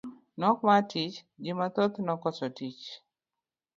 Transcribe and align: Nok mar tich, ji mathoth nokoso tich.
Nok 0.39 0.57
mar 0.67 0.81
tich, 0.91 1.15
ji 1.43 1.51
mathoth 1.59 1.97
nokoso 2.07 2.47
tich. 2.57 2.85